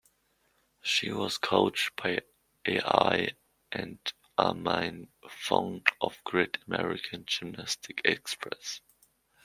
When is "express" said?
8.03-8.81